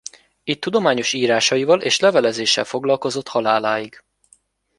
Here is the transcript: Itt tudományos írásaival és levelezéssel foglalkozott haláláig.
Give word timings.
Itt 0.43 0.61
tudományos 0.61 1.13
írásaival 1.13 1.81
és 1.81 1.99
levelezéssel 1.99 2.63
foglalkozott 2.65 3.27
haláláig. 3.27 4.03